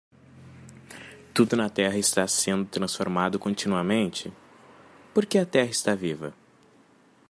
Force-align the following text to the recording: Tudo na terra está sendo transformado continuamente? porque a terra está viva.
Tudo 1.31 1.55
na 1.55 1.69
terra 1.69 1.95
está 1.95 2.27
sendo 2.27 2.67
transformado 2.67 3.37
continuamente? 3.37 4.33
porque 5.13 5.37
a 5.37 5.45
terra 5.45 5.69
está 5.69 5.93
viva. 5.93 6.33